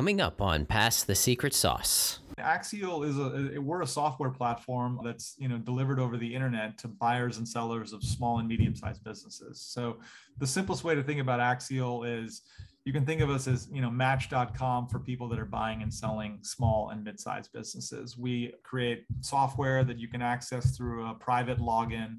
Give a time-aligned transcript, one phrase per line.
[0.00, 2.20] coming up on Pass the Secret Sauce.
[2.38, 6.88] Axial is a we're a software platform that's you know delivered over the internet to
[6.88, 9.60] buyers and sellers of small and medium sized businesses.
[9.60, 9.98] So
[10.38, 12.40] the simplest way to think about Axial is
[12.84, 15.92] you can think of us as you know match.com for people that are buying and
[15.92, 18.16] selling small and mid-sized businesses.
[18.16, 22.18] We create software that you can access through a private login.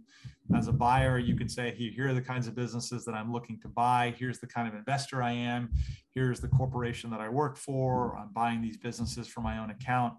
[0.55, 3.31] As a buyer you can say hey, here are the kinds of businesses that i'm
[3.31, 4.13] looking to buy.
[4.17, 5.71] Here's the kind of investor i am.
[6.13, 8.17] Here's the corporation that i work for.
[8.17, 10.13] I'm buying these businesses for my own account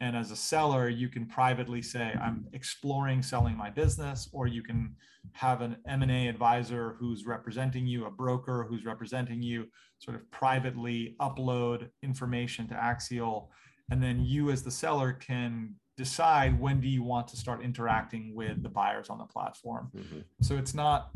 [0.00, 4.62] and as a seller, you can privately say, I'm exploring selling my business, or you
[4.62, 4.94] can
[5.32, 9.66] have an M&A advisor who's representing you, a broker who's representing you,
[9.98, 13.50] sort of privately upload information to Axial.
[13.90, 18.32] And then you as the seller can decide when do you want to start interacting
[18.34, 19.90] with the buyers on the platform.
[19.96, 20.20] Mm-hmm.
[20.42, 21.10] So it's not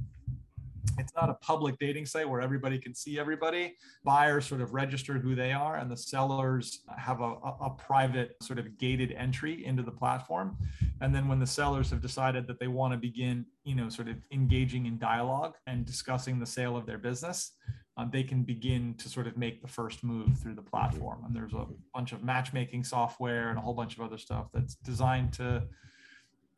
[0.99, 3.77] it's not a public dating site where everybody can see everybody.
[4.05, 8.59] Buyers sort of register who they are, and the sellers have a, a, private sort
[8.59, 10.57] of gated entry into the platform.
[11.01, 14.09] And then when the sellers have decided that they want to begin, you know, sort
[14.09, 17.53] of engaging in dialogue and discussing the sale of their business,
[17.97, 21.25] um, they can begin to sort of make the first move through the platform.
[21.27, 24.77] And there's a bunch of matchmaking software and a whole bunch of other stuff that's
[24.77, 25.65] designed to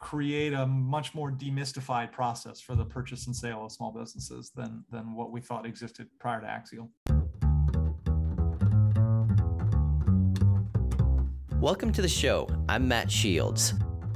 [0.04, 4.84] create a much more demystified process for the purchase and sale of small businesses than
[4.90, 6.90] than what we thought existed prior to Axial.
[11.58, 12.46] Welcome to the show.
[12.68, 13.72] I'm Matt Shields.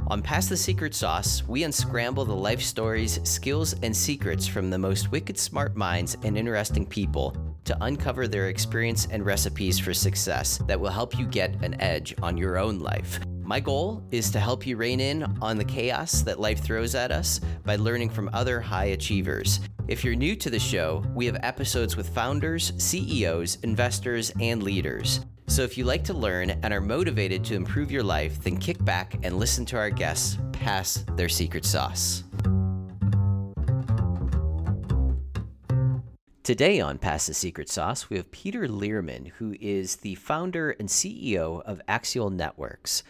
[0.08, 4.78] On Pass the Secret Sauce, we unscramble the life stories, skills, and secrets from the
[4.78, 10.58] most wicked smart minds and interesting people to uncover their experience and recipes for success
[10.66, 13.20] that will help you get an edge on your own life.
[13.48, 17.10] My goal is to help you rein in on the chaos that life throws at
[17.10, 19.60] us by learning from other high achievers.
[19.88, 25.24] If you're new to the show, we have episodes with founders, CEOs, investors, and leaders.
[25.46, 28.84] So if you like to learn and are motivated to improve your life, then kick
[28.84, 32.24] back and listen to our guests pass their secret sauce.
[36.42, 40.88] Today on Pass the Secret Sauce, we have Peter Lehrman, who is the founder and
[40.88, 43.02] CEO of Axial Networks.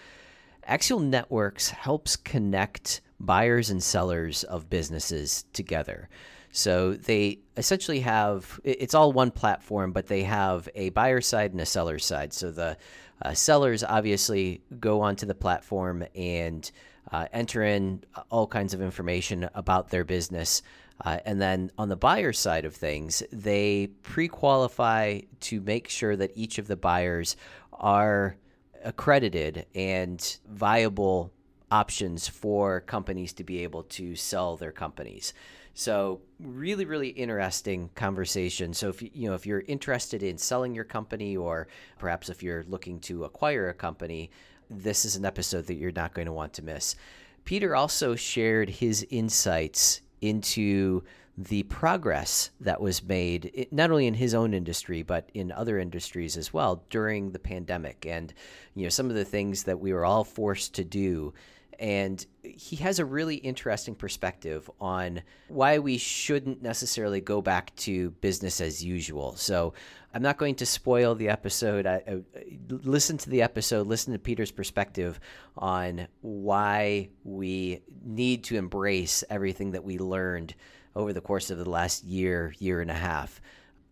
[0.68, 6.10] Axial Networks helps connect buyers and sellers of businesses together.
[6.52, 11.60] So they essentially have it's all one platform, but they have a buyer side and
[11.60, 12.32] a seller side.
[12.32, 12.76] So the
[13.22, 16.70] uh, sellers obviously go onto the platform and
[17.10, 20.62] uh, enter in all kinds of information about their business.
[21.04, 26.16] Uh, and then on the buyer side of things, they pre qualify to make sure
[26.16, 27.36] that each of the buyers
[27.72, 28.36] are
[28.84, 31.32] accredited and viable
[31.70, 35.34] options for companies to be able to sell their companies.
[35.74, 38.74] So really, really interesting conversation.
[38.74, 41.68] So if you know if you're interested in selling your company, or
[41.98, 44.30] perhaps if you're looking to acquire a company,
[44.68, 46.96] this is an episode that you're not going to want to miss.
[47.44, 51.02] Peter also shared his insights into
[51.40, 56.36] the progress that was made not only in his own industry but in other industries
[56.36, 58.34] as well during the pandemic and
[58.74, 61.32] you know some of the things that we were all forced to do
[61.78, 68.10] and he has a really interesting perspective on why we shouldn't necessarily go back to
[68.10, 69.36] business as usual.
[69.36, 69.74] So
[70.12, 71.86] I'm not going to spoil the episode.
[71.86, 72.22] I, I,
[72.68, 75.20] listen to the episode, listen to Peter's perspective
[75.56, 80.56] on why we need to embrace everything that we learned
[80.98, 83.40] over the course of the last year, year and a half,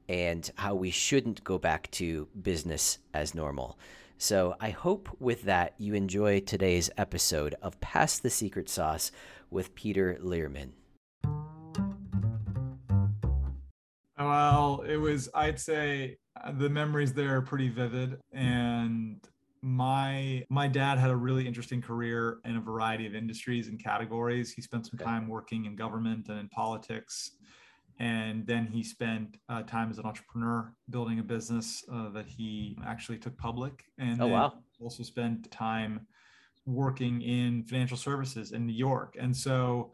[0.08, 3.78] and how we shouldn't go back to business as normal.
[4.18, 9.12] So I hope with that you enjoy today's episode of Pass the Secret Sauce
[9.50, 10.70] with Peter Lehrman.
[14.18, 18.18] Well, it was, I'd say uh, the memories there are pretty vivid.
[18.32, 19.20] And
[19.66, 24.52] my my dad had a really interesting career in a variety of industries and categories.
[24.52, 27.32] He spent some time working in government and in politics
[27.98, 32.76] and then he spent uh, time as an entrepreneur building a business uh, that he
[32.86, 34.52] actually took public and oh, wow.
[34.80, 36.06] also spent time
[36.66, 39.92] working in financial services in new york and so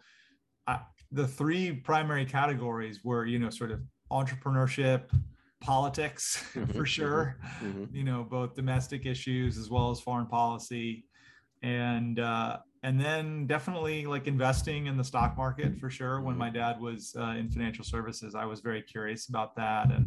[0.67, 0.79] uh,
[1.13, 3.81] the three primary categories were you know sort of
[4.11, 5.11] entrepreneurship
[5.63, 7.39] politics mm-hmm, for sure.
[7.45, 7.97] mm-hmm, mm-hmm.
[7.97, 11.07] you know both domestic issues as well as foreign policy.
[11.63, 16.21] And uh, and then definitely like investing in the stock market for sure.
[16.21, 19.91] When my dad was uh, in financial services i was very curious about that.
[19.91, 20.07] And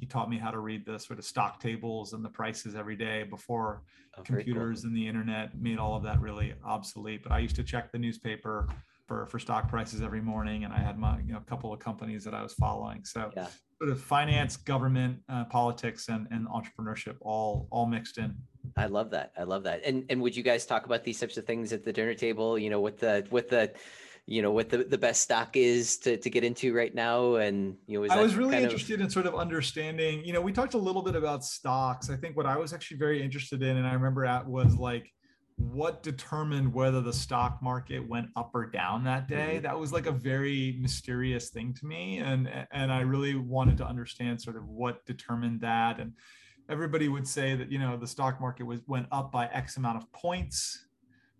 [0.00, 2.96] he taught me how to read the sort of stock tables and the prices every
[2.96, 3.82] day before
[4.18, 4.88] oh, computers cool.
[4.88, 7.22] and the internet made all of that really obsolete.
[7.22, 8.68] But i used to check the newspaper
[9.06, 11.78] for for stock prices every morning, and I had my you know a couple of
[11.78, 13.04] companies that I was following.
[13.04, 13.46] So Yeah.
[13.78, 18.34] sort of finance, government, uh, politics, and and entrepreneurship all all mixed in.
[18.76, 19.32] I love that.
[19.38, 19.82] I love that.
[19.84, 22.58] And and would you guys talk about these types of things at the dinner table?
[22.58, 23.72] You know, what the what the
[24.28, 27.76] you know what the, the best stock is to, to get into right now and
[27.86, 30.50] you know I was really kind of- interested in sort of understanding, you know, we
[30.50, 32.10] talked a little bit about stocks.
[32.10, 35.12] I think what I was actually very interested in, and I remember at was like
[35.56, 39.56] what determined whether the stock market went up or down that day.
[39.58, 39.62] Mhm.
[39.62, 42.18] That was like a very mysterious thing to me.
[42.18, 45.98] And and I really wanted to understand sort of what determined that.
[45.98, 46.12] And
[46.68, 49.96] everybody would say that, you know, the stock market was went up by X amount
[49.96, 50.86] of points.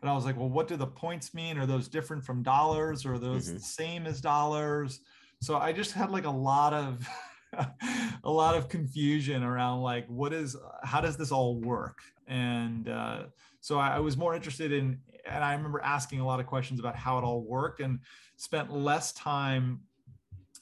[0.00, 1.58] But I was like, well, what do the points mean?
[1.58, 3.54] Are those different from dollars or are those Mhm.
[3.54, 5.00] the same as dollars?
[5.42, 7.06] So I just had like a lot of
[8.24, 11.98] a lot of confusion around like what is how does this all work?
[12.26, 13.24] And uh,
[13.66, 16.78] so I, I was more interested in, and I remember asking a lot of questions
[16.78, 17.98] about how it all worked, and
[18.36, 19.80] spent less time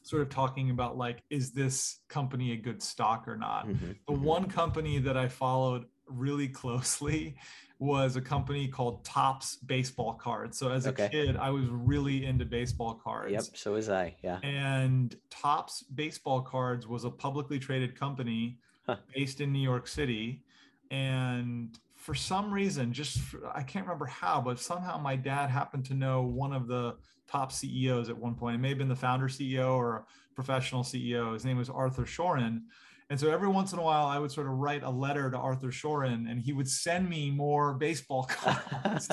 [0.03, 4.13] sort of talking about like is this company a good stock or not Mhm, the
[4.15, 4.21] mhm.
[4.21, 7.37] one company that I followed really closely
[7.79, 10.57] was a company called Topps Baseball Cards.
[10.59, 13.33] So as a kid, I was really into baseball cards.
[13.33, 14.17] Yep, so was I.
[14.23, 14.39] Yeah.
[14.43, 18.97] And Topps Baseball Cards was a publicly traded company Huh.
[19.15, 20.43] based in New York City.
[20.91, 25.87] And for some reason, just for- I can't remember how, but somehow my dad happened
[25.87, 26.97] to know one of the
[27.27, 28.57] top CEOs at one point.
[28.57, 30.05] It may have been the founder CEO or a
[30.35, 31.33] professional CEO.
[31.33, 32.61] His name was Arthur Shorin.
[33.09, 35.37] And so every once in a while, I would sort of write a letter to
[35.39, 39.09] Arthur Shorin, and he would send me more baseball cards.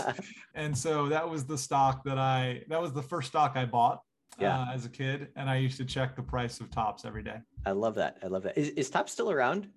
[0.53, 4.01] and so that was the stock that I that was the first stock I bought
[4.37, 4.59] Yeah.
[4.63, 7.37] uh, as a kid, and I used to check the price of Topps every day.
[7.65, 8.17] I love that.
[8.21, 8.57] I love that.
[8.57, 9.69] Is, is Top still around?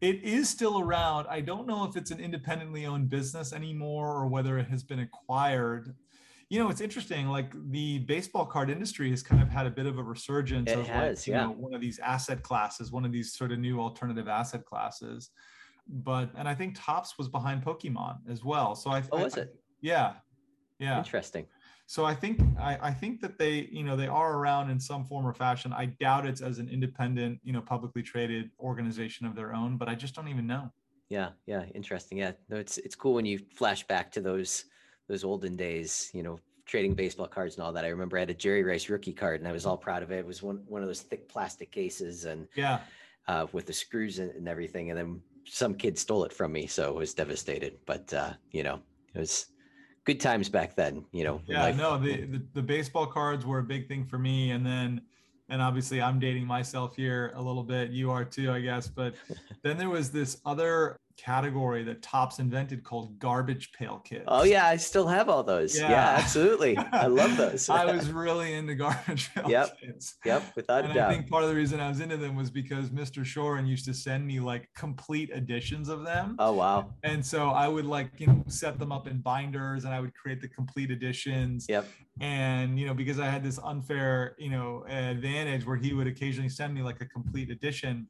[0.00, 1.26] It is still around.
[1.28, 5.00] I don't know if it's an independently owned business anymore or whether it has been
[5.00, 5.94] acquired.
[6.50, 7.28] You know, it's interesting.
[7.28, 10.78] Like the baseball card industry has kind of had a bit of a resurgence It
[10.78, 11.44] of has, like, you yeah.
[11.44, 15.30] know, one of these asset classes, one of these sort of new alternative asset classes.
[15.88, 18.74] But and I think Topps was behind Pokemon as well.
[18.74, 19.54] So I Oh, I- was it?
[19.80, 20.14] Yeah.
[20.78, 20.98] Yeah.
[20.98, 21.46] Interesting.
[21.86, 25.04] So I think I, I think that they, you know, they are around in some
[25.04, 25.72] form or fashion.
[25.72, 29.88] I doubt it's as an independent, you know, publicly traded organization of their own, but
[29.88, 30.70] I just don't even know.
[31.10, 32.18] Yeah, yeah, interesting.
[32.18, 34.64] Yeah, no, it's it's cool when you flash back to those
[35.08, 36.10] those olden days.
[36.14, 37.84] You know, trading baseball cards and all that.
[37.84, 40.10] I remember I had a Jerry Rice rookie card, and I was all proud of
[40.10, 40.20] it.
[40.20, 42.80] It was one one of those thick plastic cases, and Yeah.
[43.28, 44.90] uh, with the screws and, and everything.
[44.90, 47.76] And then some kid stole it from me, so I was devastated.
[47.84, 48.80] But uh, you know,
[49.14, 49.48] it was
[50.04, 51.04] good times back then.
[51.12, 51.62] You know, Yeah.
[51.64, 55.00] life- No, the, the the baseball cards were a big thing for me, and then
[55.48, 57.90] and obviously I'm dating myself here a little bit.
[57.90, 58.88] You are too, I guess.
[58.88, 59.14] But
[59.62, 64.24] then there was this other category that Topps invented called garbage pail kids.
[64.28, 65.78] Oh yeah, I still have all those.
[65.78, 66.16] Yeah, Yeah.
[66.20, 66.76] absolutely.
[66.76, 67.68] I love those.
[67.70, 69.80] I was really into garbage pail Yep.
[69.80, 70.16] kids.
[70.24, 72.50] yep, without a and I think part of the reason I was into them was
[72.50, 73.24] because Mr.
[73.24, 76.36] Shorin used to send me like complete editions of them.
[76.38, 76.92] Oh wow.
[77.02, 80.14] And so I would like, you know, set them up in binders and I would
[80.14, 81.66] create the complete editions.
[81.68, 81.86] Yep.
[82.20, 86.48] And, you know, because I had this unfair, you know, advantage where he would occasionally
[86.48, 88.06] send me like a complete edition.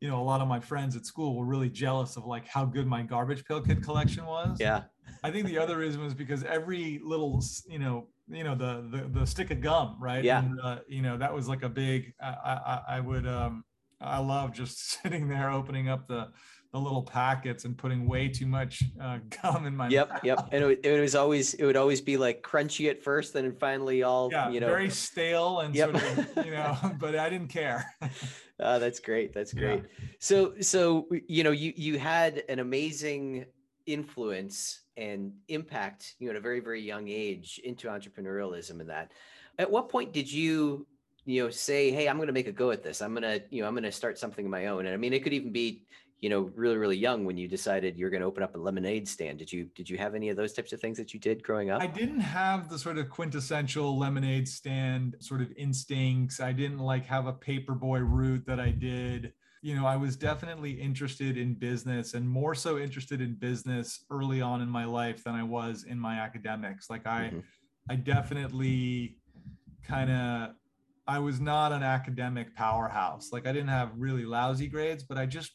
[0.00, 2.64] You know, a lot of my friends at school were really jealous of like how
[2.64, 4.58] good my garbage pail kid collection was.
[4.58, 4.84] Yeah.
[5.22, 9.20] I think the other reason was because every little, you know, you know, the the,
[9.20, 10.24] the stick of gum, right?
[10.24, 10.38] Yeah.
[10.42, 12.14] And, uh, you know, that was like a big.
[12.20, 12.28] I,
[12.88, 13.64] I I would um
[14.00, 16.28] I love just sitting there opening up the
[16.72, 20.20] the little packets and putting way too much uh, gum in my Yep, mouth.
[20.24, 20.48] yep.
[20.52, 23.56] And it, it was always it would always be like crunchy at first, and then
[23.58, 24.68] finally all Yeah, you know.
[24.68, 25.90] very stale and Yep.
[25.98, 26.02] sort
[26.36, 27.84] of, you know, but I didn't care.
[28.60, 29.32] Uh, that's great.
[29.32, 29.60] That's Yeah.
[29.60, 29.84] great.
[30.18, 33.46] So so you know you you had an amazing
[33.86, 39.12] influence and impact you know at a very very young age into entrepreneurialism and that.
[39.58, 40.86] At what point did you
[41.26, 43.42] you know say hey i'm going to make a go at this i'm going to
[43.50, 45.34] you know i'm going to start something of my own and i mean it could
[45.34, 45.84] even be
[46.20, 49.08] you know really really young when you decided you're going to open up a lemonade
[49.08, 51.42] stand did you did you have any of those types of things that you did
[51.42, 56.38] growing up I didn't have the sort of quintessential lemonade stand sort of instincts.
[56.40, 59.32] I didn't like have a paperboy route that I did.
[59.62, 64.40] You know, I was definitely interested in business and more so interested in business early
[64.40, 66.90] on in my life than I was in my academics.
[66.90, 67.44] Like I Mhm.
[67.88, 69.18] I definitely
[69.82, 70.54] kind of
[71.06, 73.32] I was not an academic powerhouse.
[73.32, 75.52] Like I didn't have really lousy grades, but I just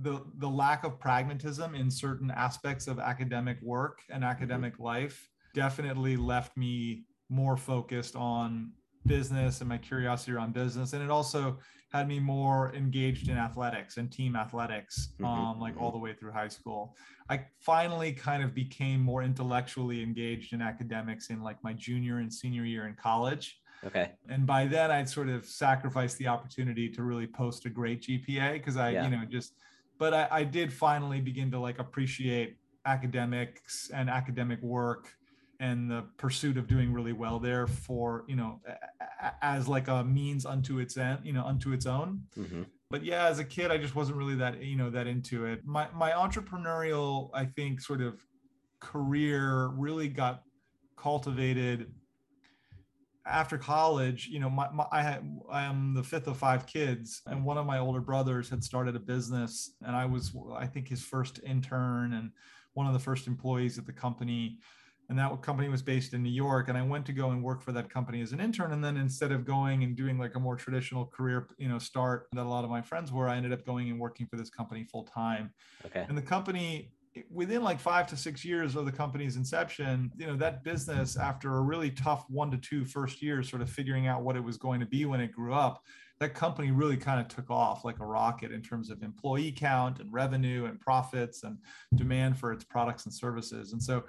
[0.00, 6.16] the the lack of pragmatism in certain aspects of academic work and academic life definitely
[6.16, 8.72] left me more focused on
[9.06, 11.58] business and my curiosity around business and it also
[11.92, 15.92] had me more engaged in athletics and team athletics, Mhm, um, like all mhm.
[15.92, 16.96] the way through high school.
[17.28, 22.32] I finally kind of became more intellectually engaged in academics in like my junior and
[22.32, 23.60] senior year in college.
[23.84, 24.16] Okay.
[24.28, 28.54] And by then I'd sort of sacrificed the opportunity to really post a great GPA
[28.54, 29.04] because I, Yeah.
[29.04, 29.54] you know, just,
[29.98, 35.14] but I, I did finally begin to like appreciate academics and academic work
[35.58, 38.60] and the pursuit of doing really well there for, you know,
[39.40, 42.22] as like a means unto its end, you know, unto its own.
[42.34, 45.44] Hmm but yeah as a kid i just wasn't really that you know that into
[45.46, 45.64] it.
[45.64, 48.24] My my entrepreneurial i think sort of
[48.80, 50.42] career really got
[50.96, 51.92] cultivated
[53.26, 57.22] after college you know my, my i had i am the fifth of five kids
[57.26, 60.88] and one of my older brothers had started a business and i was i think
[60.88, 62.30] his first intern and
[62.74, 64.58] one of the first employees at the company
[65.08, 66.68] and that company was based in New York.
[66.68, 68.72] And I went to go and work for that company as an intern.
[68.72, 72.26] And then instead of going and doing like a more traditional career, you know, start
[72.32, 74.50] that a lot of my friends were, I ended up going and working for this
[74.50, 75.52] company full time.
[75.84, 76.04] Okay.
[76.08, 76.90] And the company,
[77.30, 81.56] within like five to six years of the company's inception, you know, that business, after
[81.56, 84.56] a really tough one to two first years, sort of figuring out what it was
[84.56, 85.82] going to be when it grew up,
[86.20, 90.00] that company really kind of took off like a rocket in terms of employee count
[90.00, 91.58] and revenue and profits and
[91.94, 93.72] demand for its products and services.
[93.72, 94.04] And so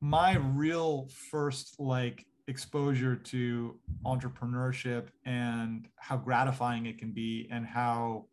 [0.00, 8.26] my real first like exposure to entrepreneurship and how gratifying it can be and how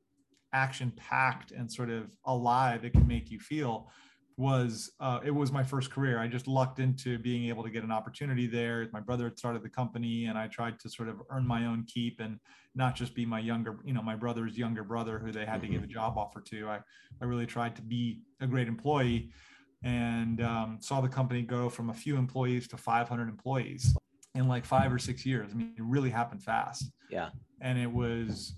[0.54, 3.90] action packed and sort of alive it can make you feel
[4.38, 7.84] was uh, it was my first career i just lucked into being able to get
[7.84, 11.22] an opportunity there my brother had started the company and i tried to sort of
[11.30, 12.40] earn my own keep and
[12.74, 15.68] not just be my younger you know my brother's younger brother who they had to
[15.68, 16.80] give a job offer to i,
[17.22, 19.32] I really tried to be a great employee
[19.84, 23.96] and um, saw the company go from a few employees to 500 employees
[24.36, 25.50] in like five or six years.
[25.52, 26.92] I mean, it really happened fast.
[27.10, 27.30] Yeah.
[27.62, 28.56] And it was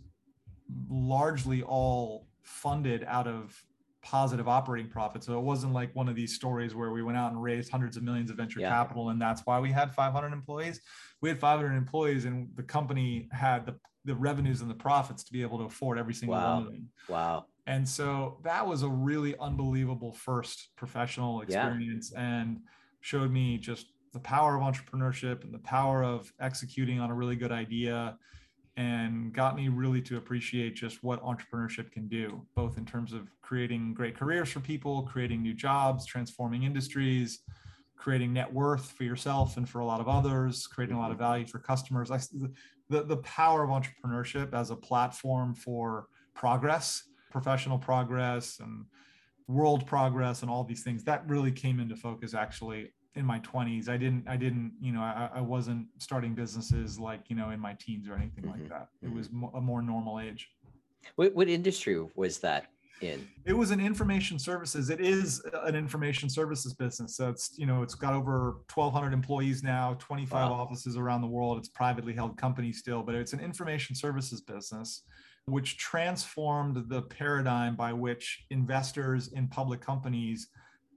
[0.89, 3.63] largely all funded out of
[4.01, 5.23] positive operating profit.
[5.23, 7.95] So it wasn't like one of these stories where we went out and raised hundreds
[7.95, 8.69] of millions of venture Yeah.
[8.69, 10.81] capital and that's why we had 500 employees.
[11.21, 15.31] We had 500 employees and the company had the, the revenues and the profits to
[15.31, 16.55] be able to afford every single Wow.
[16.57, 16.89] one of them.
[17.07, 17.45] Wow.
[17.65, 21.65] And so that was a really unbelievable first professional Yeah.
[21.67, 22.59] experience and
[22.99, 27.37] showed me just the power of entrepreneurship and the power of executing on a really
[27.37, 28.17] good idea
[28.75, 33.29] and got me really to appreciate just what entrepreneurship can do, both in terms of
[33.41, 37.39] creating great careers for people, creating new jobs, transforming industries,
[37.95, 41.17] creating net worth for yourself and for a lot of others, creating a lot of
[41.17, 41.25] mm-hmm.
[41.25, 42.09] value for customers.
[42.09, 42.19] I,
[42.89, 47.03] the, the power of entrepreneurship as a platform for progress
[47.33, 48.85] professional progress and
[49.47, 53.89] world progress and all these things that really came into focus actually in my 20s
[53.89, 57.59] i didn't i didn't you know i, I wasn't starting businesses like you know in
[57.59, 58.87] my teens or anything Mhm, like that.
[59.01, 59.15] It mhm.
[59.15, 60.49] was mo- a more normal age.
[61.15, 62.67] What, what industry was that
[63.01, 63.27] in?
[63.45, 64.89] it was an information services.
[64.89, 67.17] It is an information services business.
[67.17, 70.53] So it's you know it's got over 1200 employees now 25 Wow.
[70.53, 71.57] offices around the world.
[71.59, 75.03] It's privately held company still but it's an information services business
[75.45, 80.47] which transformed the paradigm by which investors in public companies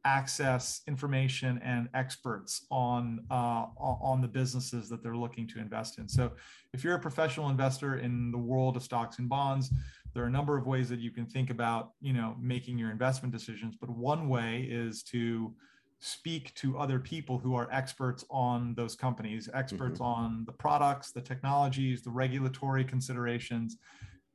[0.06, 6.08] access information and experts on uh, on the businesses that they're looking to invest in.
[6.08, 6.30] So,
[6.72, 9.72] if you're a professional investor in the world of stocks and bonds,
[10.14, 12.90] there are a number of ways that you can think about, you know, making your
[12.90, 13.74] investment decisions.
[13.78, 15.52] But one way is to
[15.98, 21.20] speak to other people who are experts on those companies, experts on the products, the
[21.20, 23.78] technologies, the regulatory considerations.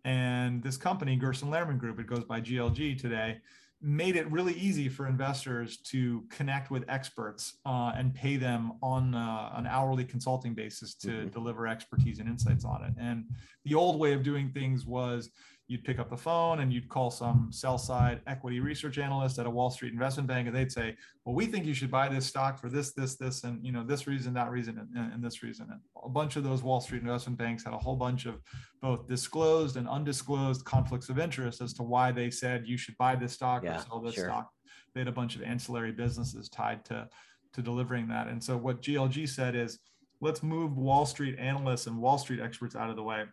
[0.03, 3.39] And this company, Gerson Lehrman Group, it goes by GLG today,
[3.81, 9.15] made it really easy for investors to connect with experts uh, and pay them on
[9.15, 11.31] uh, an hourly consulting basis to Mhm.
[11.31, 12.93] deliver expertise and insights on it.
[12.97, 13.25] And
[13.65, 15.31] the old way of doing things was
[15.71, 19.45] you'd pick up the phone and you'd call some sell side equity research analyst at
[19.45, 22.25] a Wall Street investment bank, and they'd say, "Well, we think you should buy this
[22.25, 25.41] stock for this, this, this, and you know this reason, that reason, and, and this
[25.41, 28.41] reason." And a bunch of those Wall Street investment banks had a whole bunch of
[28.81, 33.15] both disclosed and undisclosed conflicts of interest as to why they said you should buy
[33.15, 34.25] this stock Yeah, or sell this sure.
[34.25, 34.49] stock.
[34.93, 37.07] They had a bunch of ancillary businesses tied to
[37.53, 38.27] to delivering that.
[38.27, 39.79] And so what GLG said is,
[40.19, 43.23] let's move Wall Street analysts and Wall Street experts out of the way.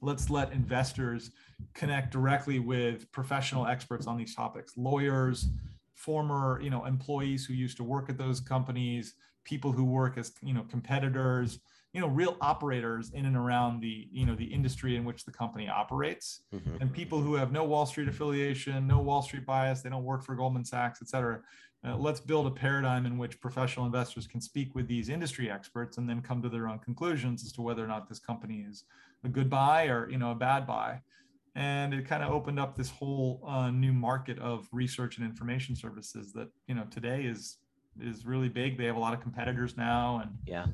[0.00, 1.30] Let's let investors
[1.74, 5.48] connect directly with professional experts on these topics, lawyers,
[5.94, 9.14] former, you know, employees who used to work at those companies,
[9.44, 11.60] people who work as, you know, competitors,
[11.92, 15.32] you know, real operators in and around the, you know, the industry in which the
[15.32, 16.80] company operates Mhm.
[16.80, 20.22] and people who have no Wall Street affiliation, no Wall Street bias, they don't work
[20.22, 21.40] for Goldman Sachs, et cetera.
[21.84, 25.96] Uh, let's build a paradigm in which professional investors can speak with these industry experts
[25.96, 28.84] and then come to their own conclusions as to whether or not this company is
[29.26, 31.02] a good buy or you know a bad buy.
[31.54, 35.74] And it kind of opened up this whole uh, new market of research and information
[35.74, 37.58] services that you know today is
[38.00, 38.78] is really big.
[38.78, 40.66] They have a lot of competitors now and yeah.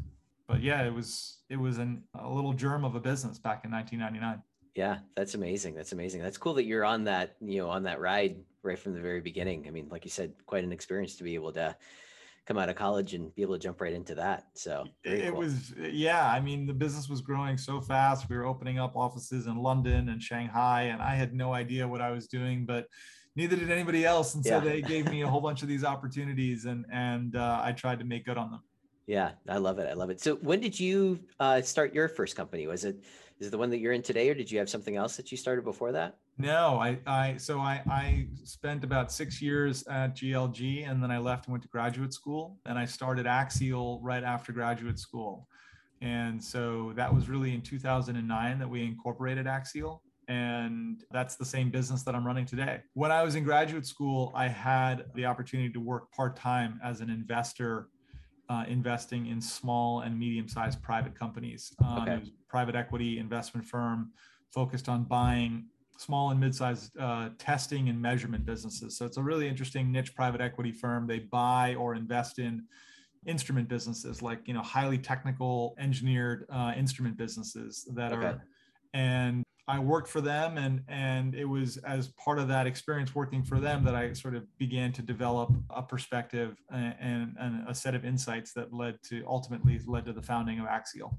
[0.46, 3.70] But yeah it was it was an, a little germ of a business back in
[3.70, 4.42] 1999
[4.74, 5.74] yeah that's amazing.
[5.74, 6.22] That's amazing.
[6.22, 9.20] That's cool that you're on that you know on that ride right from the very
[9.20, 9.66] beginning.
[9.66, 11.76] I mean like you said quite an experience to be able to
[12.46, 14.46] come out of college and be able to jump right into that.
[14.54, 15.38] So it cool.
[15.38, 16.26] was, yeah.
[16.26, 18.28] I mean, the business was growing so fast.
[18.28, 22.00] We were opening up offices in London and Shanghai, and I had no idea what
[22.00, 22.86] I was doing, but
[23.36, 24.34] neither did anybody else.
[24.34, 24.60] And so yeah.
[24.60, 28.04] they gave me a whole bunch of these opportunities, and and uh, I tried to
[28.04, 28.62] make good on them.
[29.06, 29.88] Yeah, I love it.
[29.88, 30.20] I love it.
[30.20, 32.66] So when did you uh, start your first company?
[32.66, 33.04] Was it
[33.38, 35.30] is it the one that you're in today, or did you have something else that
[35.30, 36.18] you started before that?
[36.38, 41.18] No, I, I, so I, I spent about six years at GLG and then I
[41.18, 45.46] left and went to graduate school and I started Axial right after graduate school.
[46.00, 50.02] And so that was really in 2009 that we incorporated Axial.
[50.26, 52.80] And that's the same business that I'm running today.
[52.94, 57.00] When I was in graduate school, I had the opportunity to work part time as
[57.00, 57.88] an investor
[58.48, 61.72] uh, investing in small and medium sized private companies.
[61.84, 62.12] Um, okay.
[62.14, 64.12] It was a private equity investment firm
[64.52, 65.66] focused on buying
[66.02, 68.96] small and mid-sized uh, testing and measurement businesses.
[68.96, 71.06] So it's a really interesting niche private equity firm.
[71.06, 72.64] They buy or invest in
[73.26, 78.26] instrument businesses, like you know highly technical, engineered uh, instrument businesses that okay.
[78.26, 78.44] are.
[78.94, 83.44] And I worked for them, and and it was as part of that experience working
[83.44, 87.74] for them that I sort of began to develop a perspective and, and, and a
[87.74, 91.16] set of insights that led to ultimately led to the founding of Axial.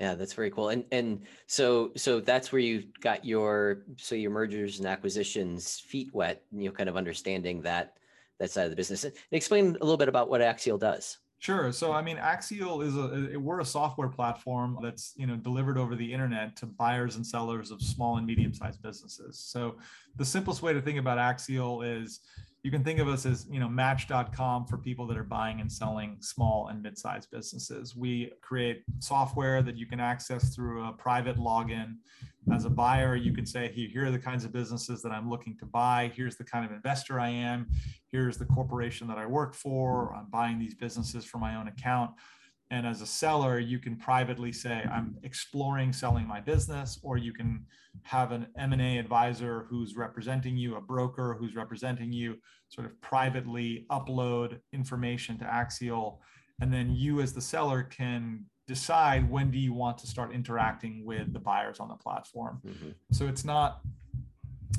[0.00, 0.70] Yeah, that's very cool.
[0.70, 6.10] And and so so that's where you got your so your mergers and acquisitions feet
[6.12, 7.96] wet, you know, kind of understanding that
[8.40, 9.04] that side of the business.
[9.04, 11.18] And explain a little bit about what Axial does.
[11.38, 11.72] Sure.
[11.72, 15.96] So I mean, Axial is a we're a software platform that's you know delivered over
[15.96, 19.38] the internet to buyers and sellers of small and medium sized businesses.
[19.38, 19.76] So
[20.16, 22.20] the simplest way to think about Axial is
[22.62, 25.70] you can think of us as you know match.com for people that are buying and
[25.70, 27.96] selling small and mid-sized businesses.
[27.96, 31.96] We create software that you can access through a private login.
[32.52, 35.56] As a buyer you can say here are the kinds of businesses that i'm looking
[35.58, 36.12] to buy.
[36.14, 37.68] Here's the kind of investor i am.
[38.10, 40.14] Here's the corporation that i work for.
[40.14, 42.12] I'm buying these businesses for my own account
[42.72, 47.34] and as a seller, you can privately say, I'm exploring selling my business, or you
[47.34, 47.66] can
[48.02, 52.36] have an M&A advisor who's representing you, a broker who's representing you,
[52.70, 56.22] sort of privately upload information to Axial.
[56.62, 61.04] And then you as the seller can decide when do you want to start interacting
[61.04, 62.62] with the buyers on the platform.
[62.66, 62.90] Mm-hmm.
[63.10, 63.82] So it's not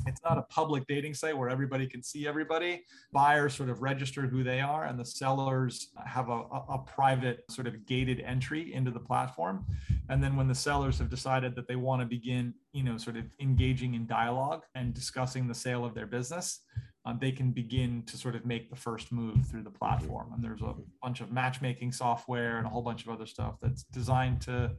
[0.06, 2.84] it's not a public dating site where everybody can see everybody.
[3.12, 7.66] Buyers sort of register who they are, and the sellers have a, a, private sort
[7.66, 9.64] of gated entry into the platform.
[10.08, 13.16] And then when the sellers have decided that they want to begin, you know, sort
[13.16, 16.60] of engaging in dialogue and discussing the sale of their business,
[17.06, 20.32] um, they can begin to sort of make the first move through the platform.
[20.34, 23.84] And there's a bunch of matchmaking software and a whole bunch of other stuff that's
[23.84, 24.72] designed to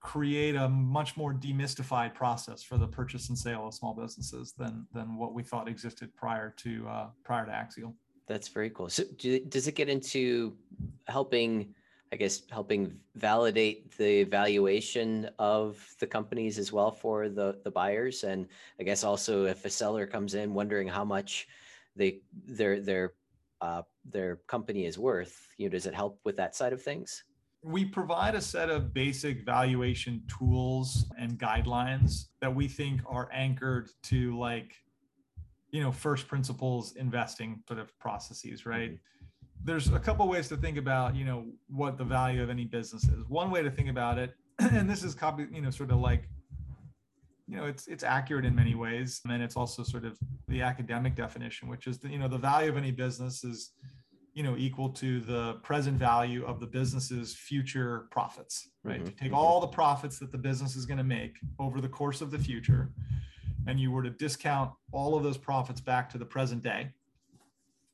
[0.00, 4.86] create a much more demystified process for the purchase and sale of small businesses than
[4.92, 7.94] than what we thought existed prior to uh, prior to Axial.
[8.26, 8.88] That's very cool.
[8.88, 10.56] So, do, does it get into
[11.06, 11.74] helping?
[12.12, 18.24] I guess helping validate the valuation of the companies as well for the the buyers,
[18.24, 18.48] and
[18.80, 21.46] I guess also if a seller comes in wondering how much
[21.94, 23.12] they their their
[23.60, 27.22] uh, their company is worth, you know, does it help with that side of things?
[27.62, 33.90] We provide a set of basic valuation tools and guidelines that we think are anchored
[34.02, 34.74] to like
[35.70, 39.64] you know first principles investing sort of processes right mm-hmm.
[39.64, 43.04] there's a couple ways to think about you know what the value of any business
[43.04, 45.98] is one way to think about it and this is copy you know sort of
[45.98, 46.28] like
[47.46, 50.18] you know it's it's accurate in many ways and it's also sort of
[50.48, 53.72] the academic definition which is the, you know the value of any business is
[54.40, 59.04] you know equal to the present value of the business's future profits right mm-hmm.
[59.04, 59.34] to take mm-hmm.
[59.34, 62.38] all the profits that the business is going to make over the course of the
[62.38, 62.90] future
[63.66, 66.88] and you were to discount all of those profits back to the present day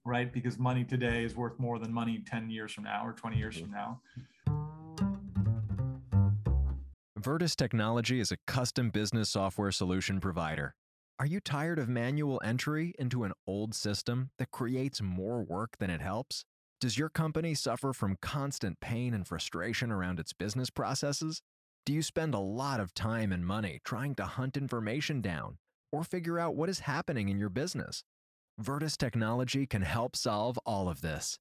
[0.04, 3.36] right because money today is worth more than money 10 years from now or 20
[3.36, 3.64] years mm-hmm.
[3.64, 4.00] from now
[7.18, 10.76] Vertus Technology is a custom business software solution provider
[11.18, 15.88] are you tired of manual entry into an old system that creates more work than
[15.88, 16.44] it helps?
[16.78, 21.40] Does your company suffer from constant pain and frustration around its business processes?
[21.86, 25.56] Do you spend a lot of time and money trying to hunt information down
[25.90, 28.04] or figure out what is happening in your business?
[28.58, 31.38] Vertus Technology can help solve all of this.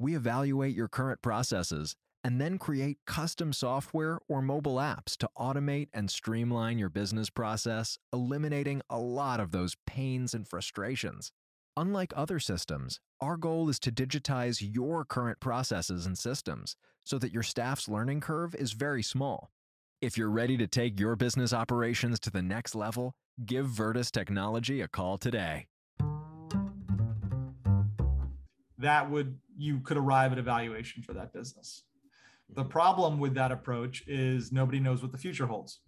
[0.00, 1.94] We evaluate your current processes
[2.24, 7.98] and then create custom software or mobile apps to automate and streamline your business process,
[8.14, 11.30] eliminating a lot of those pains and frustrations.
[11.76, 17.32] Unlike other systems, our goal is to digitize your current processes and systems so that
[17.32, 19.50] your staff's learning curve is very small.
[20.00, 24.80] If you're ready to take your business operations to the next level, give Virtus Technology
[24.80, 25.66] a call today.
[28.78, 31.84] That would you could arrive at a valuation for that business.
[32.50, 35.80] The problem with that approach is nobody knows what the future holds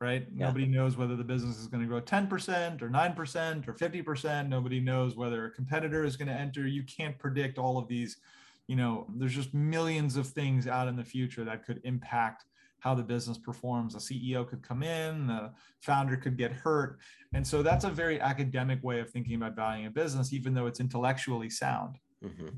[0.00, 0.26] right?
[0.34, 0.46] Yeah.
[0.46, 4.48] Nobody knows whether the business is going to grow 10% or 9% or 50%.
[4.48, 6.66] Nobody knows whether a competitor is going to enter.
[6.66, 8.18] You can't predict all of these.
[8.66, 12.44] You know, there's just millions of things out in the future that could impact
[12.80, 13.94] how the business performs.
[13.94, 16.98] A CEO could come in, the founder could get hurt.
[17.32, 20.66] And so that's a very academic way of thinking about valuing a business, even though
[20.66, 21.96] it's intellectually sound.
[22.22, 22.48] Mm-hmm.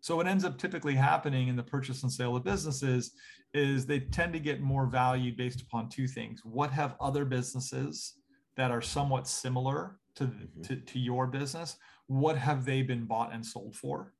[0.00, 3.12] So what ends up typically happening in the purchase and sale of businesses
[3.52, 6.40] is they tend to get more value based upon two things.
[6.44, 8.14] What have other businesses
[8.56, 10.62] that are somewhat similar to, mm-hmm.
[10.62, 11.76] to, to your business?
[12.06, 14.14] What have they been bought and sold for?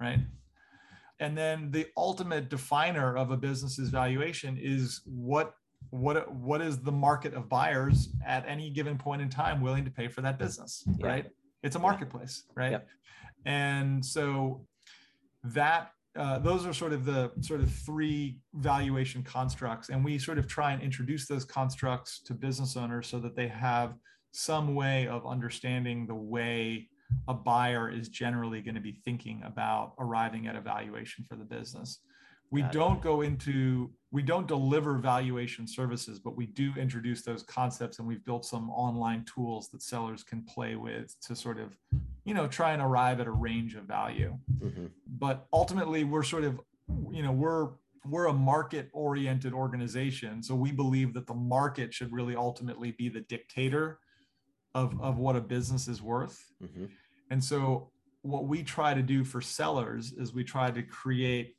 [0.00, 0.20] Right.
[1.20, 5.54] And then the ultimate definer of a business's valuation is what
[5.90, 9.90] what what is the market of buyers at any given point in time willing to
[9.90, 11.06] pay for that business yeah.
[11.06, 11.26] right
[11.62, 12.62] it's a marketplace yeah.
[12.62, 12.88] right yep.
[13.46, 14.66] and so
[15.44, 19.88] that uh, those are sort of the sort of three valuation constructs.
[19.88, 23.48] And we sort of try and introduce those constructs to business owners so that they
[23.48, 23.94] have
[24.32, 26.88] some way of understanding the way
[27.28, 31.44] a buyer is generally going to be thinking about arriving at a valuation for the
[31.44, 32.00] business
[32.50, 33.02] we Got don't it.
[33.02, 38.24] go into we don't deliver valuation services but we do introduce those concepts and we've
[38.24, 41.76] built some online tools that sellers can play with to sort of
[42.24, 44.86] you know try and arrive at a range of value mm-hmm.
[45.18, 46.60] but ultimately we're sort of
[47.10, 47.68] you know we're
[48.06, 53.08] we're a market oriented organization so we believe that the market should really ultimately be
[53.08, 53.98] the dictator
[54.74, 56.86] of of what a business is worth mm-hmm.
[57.30, 57.90] and so
[58.22, 61.54] what we try to do for sellers is we try to create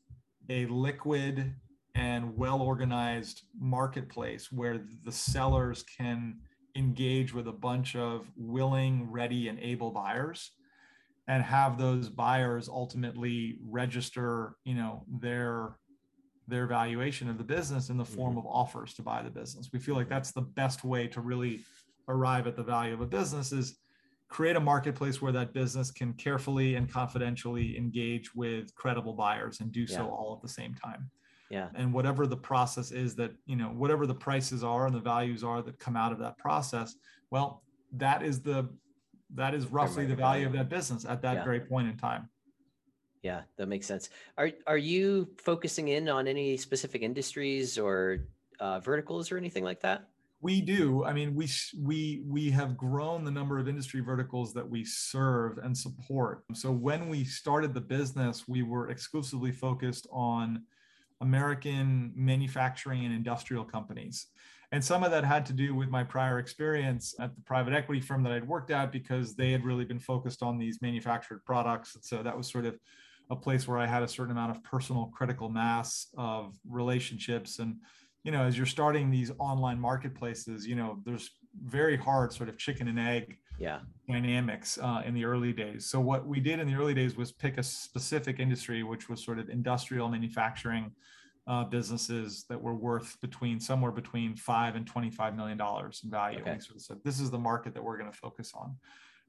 [0.49, 1.53] a liquid
[1.95, 6.37] and well organized marketplace where the sellers can
[6.75, 10.51] engage with a bunch of willing, ready, and able buyers
[11.29, 15.77] and have those buyers ultimately register you know their
[16.47, 18.39] their valuation of the business in the form mm-hmm.
[18.39, 21.61] of offers to buy the business we feel like that's the best way to really
[22.09, 23.77] arrive at the value of a business is
[24.29, 29.71] create a marketplace where that business can carefully and confidentially engage with credible buyers and
[29.71, 31.09] do so all at the same time.
[31.49, 31.69] Yeah.
[31.73, 35.43] And whatever the process is that you know whatever the prices are and the values
[35.43, 36.95] are that come out of that process
[37.31, 37.63] well
[37.93, 38.69] that is the
[39.33, 41.43] that is roughly the value of that business at that yeah.
[41.43, 42.29] very point in time.
[43.23, 44.11] Yeah that makes sense.
[44.37, 48.27] Are are you focusing in on any specific industries or
[48.59, 50.07] uh, verticals or anything like that
[50.41, 51.03] we do.
[51.03, 55.57] I mean, we we we have grown the number of industry verticals that we serve
[55.57, 56.43] and support.
[56.53, 60.63] So when we started the business, we were exclusively focused on
[61.21, 64.27] American manufacturing and industrial companies.
[64.71, 67.99] And some of that had to do with my prior experience at the private equity
[67.99, 71.95] firm that I'd worked at because they had really been focused on these manufactured products.
[71.95, 72.77] And so that was sort of
[73.31, 77.77] a place where I had a certain amount of personal critical mass of relationships and
[78.23, 81.31] you know, as you're starting these online marketplaces, you know, there's
[81.63, 83.79] very hard sort of chicken and egg yeah.
[84.07, 85.85] dynamics uh, in the early days.
[85.85, 89.23] So what we did in the early days was pick a specific industry, which was
[89.23, 90.91] sort of industrial manufacturing
[91.47, 96.39] uh, businesses that were worth between somewhere between five and twenty-five million dollars in value.
[96.41, 96.59] Okay.
[96.59, 98.75] sort of said, this is the market that we're going to focus on.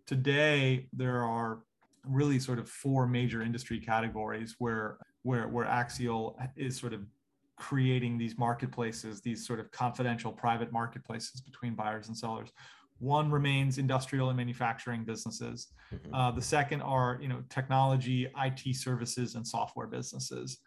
[0.07, 1.61] Today, there are
[2.05, 7.01] really sort of four major industry categories where where where Axial is sort of
[7.61, 12.51] creating these marketplaces, these sort of confidential private marketplaces between buyers and sellers.
[12.99, 15.69] One remains industrial and manufacturing businesses.
[15.95, 16.15] Mm-hmm.
[16.15, 20.59] Uh, the second are you know technology, IT services, and software businesses.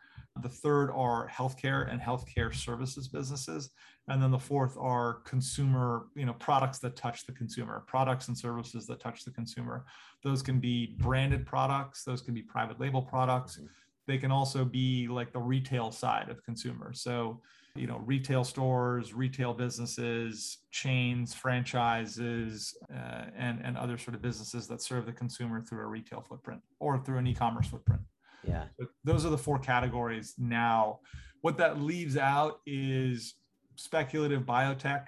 [0.42, 3.72] The third are healthcare and healthcare services businesses,
[4.08, 8.38] and then the fourth are consumer you know products that touch the consumer, products and
[8.38, 9.86] services that touch the consumer.
[10.24, 13.58] Those can be branded products, those can be private label products.
[13.58, 13.66] Mm-hmm
[14.08, 17.02] they can also be like the retail side of consumers.
[17.02, 17.42] So,
[17.76, 24.68] you know, retail stores, retail businesses, chains, franchises, uh, and and other sort of businesses
[24.68, 28.02] that serve the consumer through a retail footprint or through an e-commerce footprint.
[28.44, 31.00] Yeah, so those are the four categories now.
[31.42, 33.36] What that leaves out is
[33.76, 35.08] speculative biotech.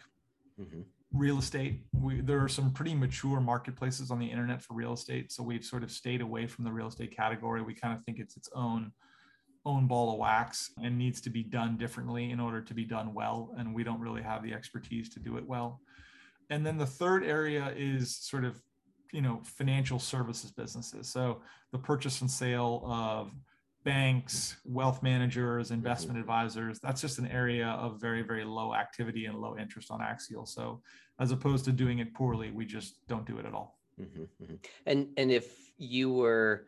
[0.59, 0.81] Mm-hmm
[1.15, 1.81] real estate.
[1.93, 5.31] We, there are some pretty mature marketplaces on the internet for real estate.
[5.31, 7.61] So we've sort of stayed away from the real estate category.
[7.61, 8.91] We kind of think it's its own
[9.67, 13.15] own ball of wax and needs to be done differently in order to be done
[13.15, 13.51] well.
[13.57, 15.81] And we don't really have the expertise to do it well.
[16.51, 18.61] And then the third area is sort of,
[19.11, 21.11] you know, financial services businesses.
[21.11, 23.31] So the purchase and sale of
[23.85, 25.75] banks, wealth managers, mm-hmm.
[25.75, 26.79] investment advisors.
[26.79, 30.45] That's just an area of very, very low activity and low interest on Axial.
[30.45, 30.81] So
[31.19, 33.79] as opposed to doing it poorly, we just don't do it at all.
[33.99, 34.55] Mm-hmm, mm-hmm.
[34.85, 36.67] And and if you were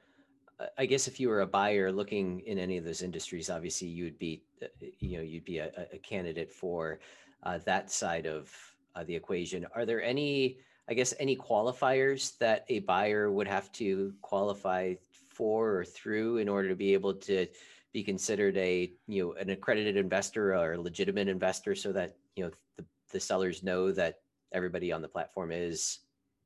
[0.77, 4.05] I guess if you were a buyer looking in any of those industries, obviously you
[4.05, 4.67] would be, uh,
[4.99, 6.99] you know, you'd be a, a candidate for
[7.43, 8.51] uh, that side of
[8.95, 9.67] uh, the equation.
[9.75, 10.57] Are there any,
[10.89, 14.95] I guess, any qualifiers that a buyer would have to qualify
[15.29, 17.45] for or through in order to be able to
[17.93, 22.43] be considered a, you know, an accredited investor or a legitimate investor, so that you
[22.43, 24.21] know the, the sellers know that
[24.53, 25.99] everybody on the platform is.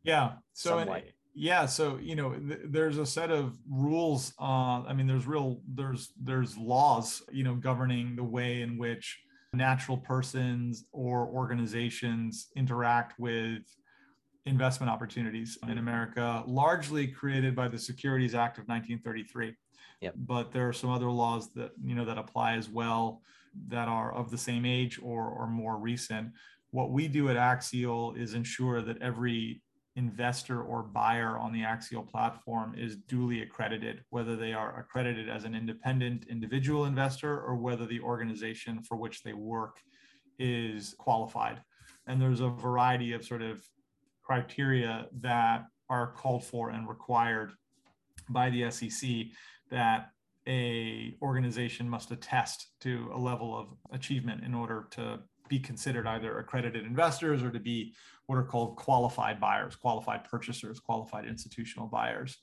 [0.04, 0.34] Yeah.
[0.54, 0.80] So.
[0.80, 5.26] Somewhat- yeah so you know th- there's a set of rules uh, i mean there's
[5.26, 9.20] real there's there's laws you know governing the way in which
[9.54, 13.62] natural persons or organizations interact with
[14.46, 19.56] investment opportunities in america largely created by the securities act of 1933
[20.02, 20.14] yep.
[20.18, 23.22] but there are some other laws that you know that apply as well
[23.68, 26.32] that are of the same age or or more recent
[26.72, 29.62] what we do at axial is ensure that every
[29.96, 35.44] investor or buyer on the Axial platform is duly accredited, whether they are accredited as
[35.44, 39.78] an independent individual investor or whether the organization for which they work
[40.40, 41.62] is qualified.
[42.08, 43.64] And there's a variety of sort of
[44.24, 47.52] criteria that are called for and required
[48.30, 49.10] by the SEC
[49.70, 50.12] that
[50.48, 55.20] a organization must attest to a level of achievement in order to
[55.52, 57.94] be considered either accredited investors or to be
[58.28, 62.38] what are called qualified buyers, qualified purchasers, qualified institutional buyers.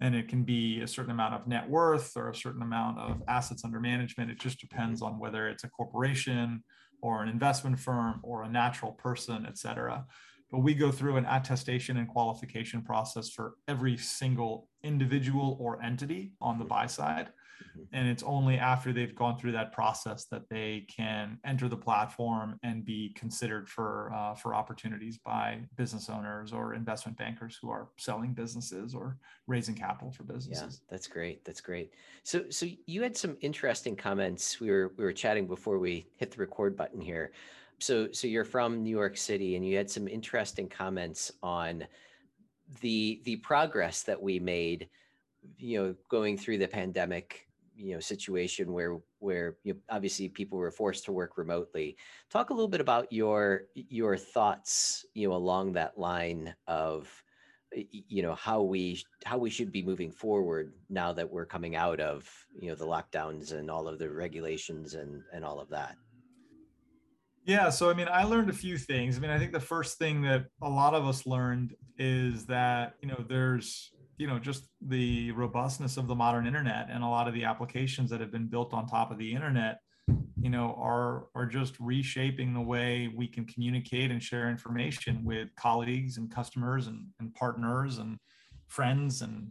[0.00, 3.22] And it can be a certain amount of net worth or a certain amount of
[3.26, 4.30] assets under management.
[4.30, 6.62] It just depends on whether it's a corporation
[7.02, 10.06] or an investment firm or a natural person, et cetera.
[10.52, 16.34] But we go through an attestation and qualification process for every single individual or entity
[16.40, 17.30] on the buy side.
[17.76, 17.82] Mm-hmm.
[17.92, 22.58] And it's only after they've gone through that process that they can enter the platform
[22.62, 27.88] and be considered for uh, for opportunities by business owners or investment bankers who are
[27.96, 30.80] selling businesses or raising capital for businesses.
[30.82, 31.44] Yeah, that's great.
[31.44, 31.92] That's great.
[32.22, 34.60] So so you had some interesting comments.
[34.60, 37.32] We were we were chatting before we hit the record button here.
[37.78, 41.86] So so you're from New York City and you had some interesting comments on
[42.80, 44.88] the the progress that we made
[45.58, 50.58] you know going through the pandemic you know situation where where you know, obviously people
[50.58, 51.96] were forced to work remotely.
[52.30, 57.08] Talk a little bit about your your thoughts you know along that line of
[57.74, 62.00] you know how we how we should be moving forward now that we're coming out
[62.00, 65.96] of you know the lockdowns and all of the regulations and and all of that.
[67.44, 69.16] Yeah so i mean i learned a few things.
[69.16, 72.94] I mean i think the first thing that a lot of us learned is that
[73.00, 77.28] you know there's you know just the robustness of the modern internet and a lot
[77.28, 79.78] of the applications that have been built on top of the internet
[80.40, 85.48] you know are are just reshaping the way we can communicate and share information with
[85.56, 88.18] colleagues and customers and, and partners and
[88.68, 89.50] friends and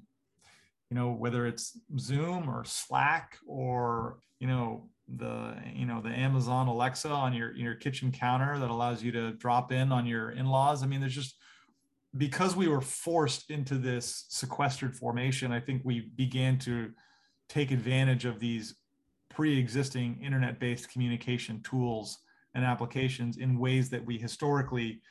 [0.89, 6.67] you know whether it's zoom or slack or you know the you know the amazon
[6.67, 10.81] alexa on your your kitchen counter that allows you to drop in on your in-laws.
[10.83, 11.35] I mean there's just
[12.17, 16.91] because we were forced into this sequestered formation, I think we began to
[17.49, 18.75] take advantage of these
[19.29, 22.19] pre-existing internet-based communication tools
[22.53, 25.01] and applications in ways that we historically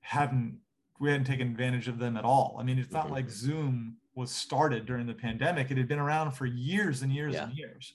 [0.00, 0.58] hadn't
[1.00, 2.56] we hadn't taken advantage of them at all.
[2.58, 3.14] I mean, it's not mm-hmm.
[3.14, 5.70] like Zoom was started during the pandemic.
[5.70, 7.44] It had been around for years and years yeah.
[7.44, 7.94] and years,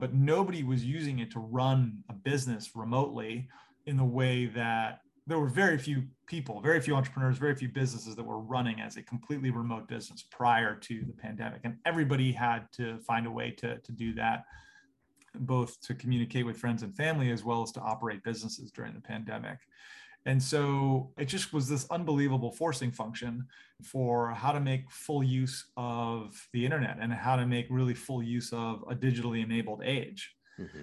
[0.00, 3.48] but nobody was using it to run a business remotely
[3.86, 8.16] in the way that there were very few people, very few entrepreneurs, very few businesses
[8.16, 11.60] that were running as a completely remote business prior to the pandemic.
[11.62, 14.44] And everybody had to find a way to, to do that,
[15.36, 19.00] both to communicate with friends and family as well as to operate businesses during the
[19.00, 19.58] pandemic.
[20.26, 23.46] And so it just was this unbelievable forcing function
[23.84, 28.20] for how to make full use of the internet and how to make really full
[28.20, 30.34] use of a digitally enabled age.
[30.58, 30.82] Mm-hmm.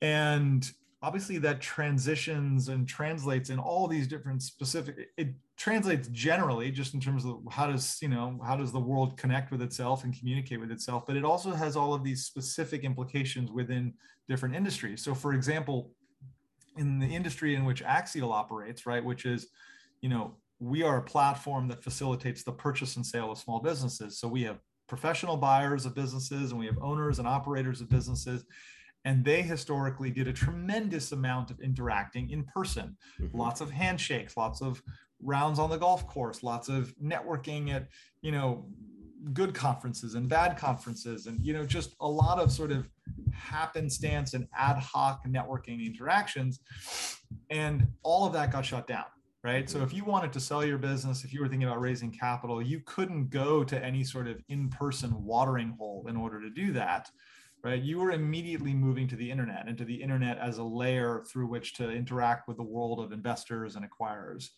[0.00, 0.72] And
[1.02, 7.00] obviously that transitions and translates in all these different specific it translates generally just in
[7.00, 10.60] terms of how does you know how does the world connect with itself and communicate
[10.60, 13.92] with itself but it also has all of these specific implications within
[14.28, 15.02] different industries.
[15.02, 15.92] So for example
[16.78, 19.48] in the industry in which axial operates right which is
[20.00, 24.20] you know we are a platform that facilitates the purchase and sale of small businesses.
[24.20, 28.44] So we have professional buyers of businesses and we have owners and operators of businesses
[29.04, 32.96] and they historically did a tremendous amount of interacting in person.
[33.20, 33.36] Mm-hmm.
[33.36, 34.82] lots of handshakes lots of
[35.20, 37.88] rounds on the golf course lots of networking at
[38.22, 38.66] you know
[39.32, 42.88] good conferences and bad conferences and you know just a lot of sort of
[43.32, 46.60] happenstance and ad hoc networking interactions.
[47.50, 49.04] And all of that got shut down
[49.44, 49.68] right?
[49.68, 52.62] So if you wanted to sell your business if you were thinking about raising capital
[52.62, 57.10] you couldn't go to any sort of in-person watering hole in order to do that
[57.62, 57.80] right?
[57.80, 61.46] You were immediately moving to the internet and to the internet as a layer through
[61.46, 64.48] which to interact with the world of investors and acquirers.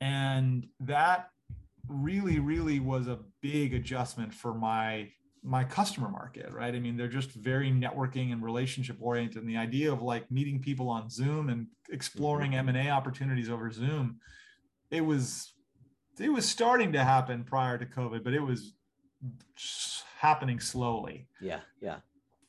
[0.00, 1.28] And that
[1.88, 5.10] really really was a big adjustment for my
[5.42, 6.74] my customer market right?
[6.74, 9.38] I mean they're just very networking and relationship oriented.
[9.38, 12.90] And the idea of like meeting people on zoom and exploring m&a mm-hmm.
[12.90, 14.20] opportunities over zoom
[14.90, 15.52] it was
[16.20, 18.74] it was starting to happen prior to covid but it was
[20.22, 21.98] happening slowly yeah yeah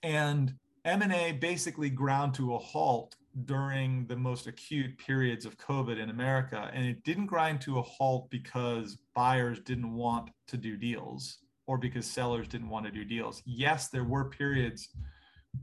[0.04, 0.54] and
[0.86, 6.70] m&a basically ground to a halt during the most acute periods of COVID in America.
[6.74, 11.78] And it didn't grind to a halt because buyers didn't want to do deals or
[11.78, 13.42] because sellers didn't want to do deals.
[13.46, 14.90] Yes, there were periods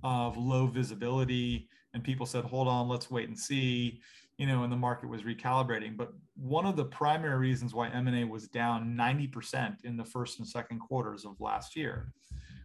[0.03, 4.01] of low visibility and people said, hold on, let's wait and see,
[4.41, 5.99] you know, and the market was recalibrating.
[5.99, 10.49] But one of the primary reasons why M&A was down 90% in the first and
[10.49, 12.15] second quarters of last year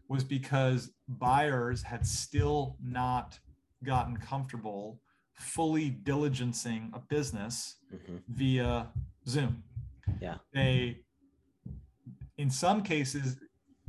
[0.07, 3.37] was because buyers had still not
[3.83, 5.01] gotten comfortable
[5.33, 8.15] fully diligencing a business mm-hmm.
[8.29, 8.87] via
[9.27, 9.61] Zoom.
[10.21, 10.35] Yeah.
[10.53, 10.99] They,
[12.37, 13.35] in some cases,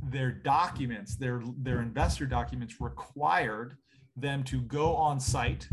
[0.03, 3.77] their documents, their their investor documents required
[4.17, 5.69] them to go on site.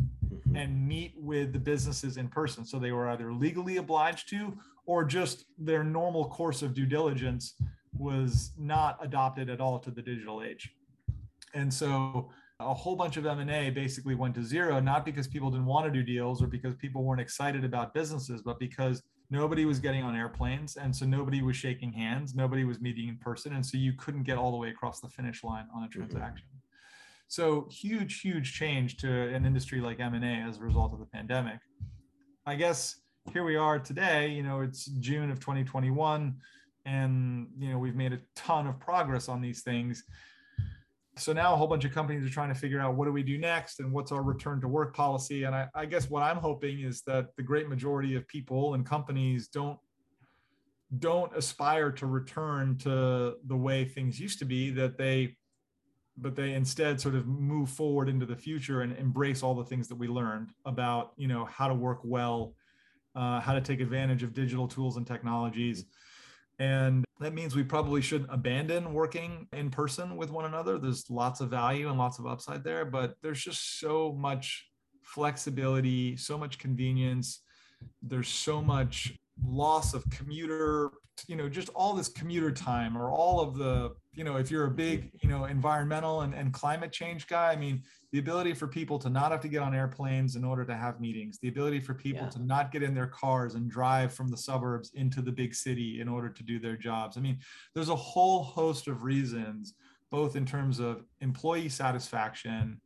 [0.57, 2.65] And meet with the businesses in person.
[2.65, 7.55] So they were either legally obliged to or just their normal course of due diligence
[7.97, 10.75] was not adopted at all to the digital age.
[11.55, 15.67] And so a whole bunch of m&a basically went to zero not because people didn't
[15.67, 19.81] want to do deals or because people weren't excited about businesses but because nobody was
[19.81, 23.65] getting on airplanes and so nobody was shaking hands nobody was meeting in person and
[23.67, 25.99] so you couldn't get all the way across the finish line on a mm-hmm.
[25.99, 26.64] transaction mm-hmm.
[27.35, 31.59] So huge huge change to an industry like m&a as a result of the pandemic.
[32.47, 33.01] I guess
[33.33, 36.37] here we are today you know it's june of 2021
[36.87, 40.05] and you know we've made a ton of progress on these things.
[41.17, 43.23] So now a whole bunch of companies are trying to figure out what do we
[43.23, 45.45] do next and what's our return to work policy.
[45.45, 48.85] And I, I, guess what i'm hoping is that the great majority of people and
[48.85, 49.79] companies don't
[50.99, 55.37] don't aspire to return to the way things used to be that they
[56.17, 59.89] but they instead sort of move forward into the future and embrace all the things
[59.89, 62.55] that we learned about you know how to work well
[63.17, 65.87] uh, how to take advantage of digital tools and technologies
[66.59, 70.79] and that means we probably shouldn't abandon working in person with one another.
[70.79, 74.67] There's lots of value and lots of upside there, but there's just so much
[75.03, 77.41] flexibility, so much convenience.
[78.03, 80.93] There's so much loss of commuter
[81.29, 84.67] you know just all this commuter time or all of the you know if you're
[84.67, 88.67] a big you know environmental and, and climate change guy i mean the ability for
[88.67, 91.81] people to not have to get on airplanes in order to have meetings the ability
[91.81, 92.31] for people yeah.
[92.31, 96.01] to not get in their cars and drive from the suburbs into the big city
[96.01, 97.39] in order to do their jobs i mean
[97.75, 99.75] there's a whole host of reasons
[100.11, 102.81] both in terms of employee satisfaction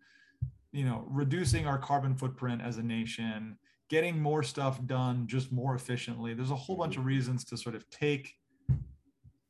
[0.72, 3.56] you know reducing our carbon footprint as a nation
[3.88, 6.34] getting more stuff done just more efficiently.
[6.34, 8.34] There's a whole bunch of reasons to sort of take,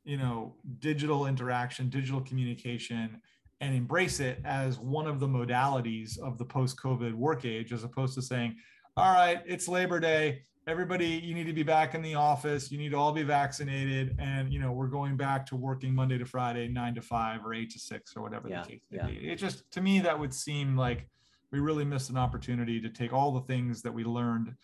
[0.05, 3.21] you know, digital interaction, digital communication,
[3.61, 8.15] and embrace it as one of the modalities of the post-COVID work age, as opposed
[8.15, 8.55] to saying,
[8.95, 10.41] all right, it's Labor Day.
[10.67, 12.71] Everybody, you need to be back in the office.
[12.71, 14.15] You need to all be vaccinated.
[14.19, 17.53] And, you know, we're going back to working Monday to Friday, nine to five or
[17.53, 19.07] eight to six or whatever yeah, the case may yeah.
[19.07, 19.31] be.
[19.31, 21.09] It just, to me, that would seem like
[21.51, 24.55] we really missed an opportunity to take all the things that we learned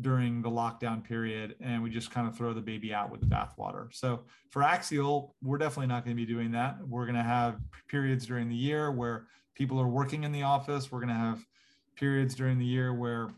[0.00, 3.26] during the lockdown period and we just kind of throw the baby out with the
[3.26, 3.94] bathwater.
[3.94, 6.76] So for Axial, we're definitely not going to be doing that.
[6.86, 10.90] We're going to have periods during the year where people are working in the office.
[10.90, 11.44] We're going to have
[11.94, 13.30] periods during the year where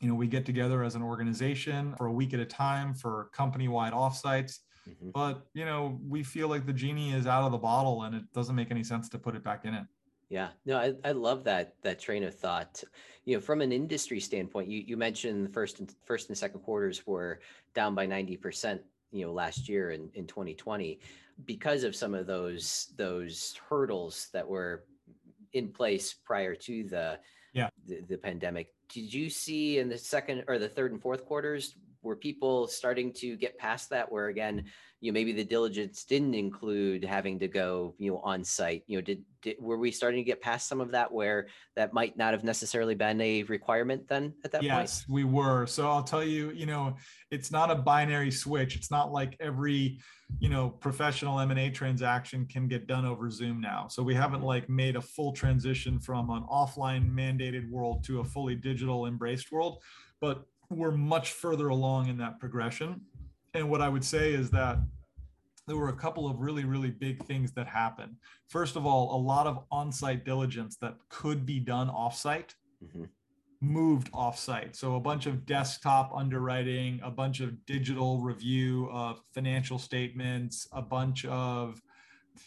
[0.00, 3.28] you know we get together as an organization for a week at a time for
[3.32, 4.60] company-wide offsites.
[4.88, 5.10] Mm-hmm.
[5.10, 8.24] But you know, we feel like the genie is out of the bottle and it
[8.32, 9.84] doesn't make any sense to put it back in it.
[10.32, 12.82] Yeah, no, I, I love that that train of thought.
[13.26, 16.60] You know, from an industry standpoint, you, you mentioned the first and first and second
[16.60, 17.40] quarters were
[17.74, 18.80] down by 90%,
[19.10, 20.98] you know, last year in, in 2020
[21.44, 24.84] because of some of those those hurdles that were
[25.52, 27.18] in place prior to the
[27.52, 28.72] yeah the, the pandemic.
[28.92, 33.12] Did you see in the second or the third and fourth quarters were people starting
[33.12, 34.64] to get past that where again
[35.00, 38.82] you know maybe the diligence didn't include having to go you know on site?
[38.86, 41.94] You know did, did were we starting to get past some of that where that
[41.94, 44.82] might not have necessarily been a requirement then at that yes, point?
[44.82, 45.66] Yes we were.
[45.66, 46.96] So i'll tell you you know
[47.30, 48.76] it's not a binary switch.
[48.76, 50.00] It's not like every
[50.38, 53.86] you know professional m&a transaction can get done over zoom now.
[53.88, 58.24] So we haven't like made a full transition from an offline mandated world to a
[58.24, 59.82] fully digital embraced world
[60.20, 63.00] but we're much further along in that progression
[63.54, 64.78] and what I would say is that
[65.66, 68.16] there were a couple of really, really big things that happened.
[68.48, 72.54] First of all, a lot of on site diligence that could be done offsite
[72.84, 73.04] mm-hmm.
[73.60, 74.74] moved offsite.
[74.74, 80.82] So a bunch of desktop underwriting, a bunch of digital review of financial statements, a
[80.82, 81.80] bunch of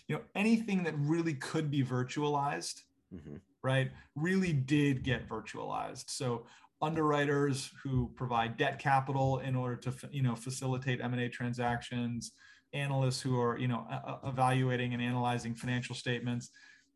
[0.08, 2.82] you know anything that really could be virtualized
[3.14, 3.36] mm-hmm.
[3.66, 6.46] Right really did get virtualized so
[6.82, 12.32] underwriters who provide debt capital in order to you know facilitate M&A transactions,
[12.74, 13.86] analysts who are you know
[14.24, 16.50] evaluating and analyzing financial statements.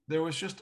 [0.08, 0.62] There was just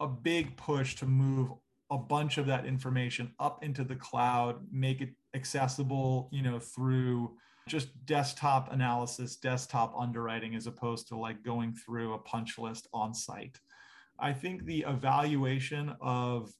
[0.00, 1.50] a big push to move
[1.90, 7.36] a bunch of that information up into the cloud, make it accessible, you know, through
[7.68, 13.14] just desktop analysis, desktop underwriting, as opposed to like going through a punch list on
[13.14, 13.58] site.
[14.18, 16.52] I think the evaluation of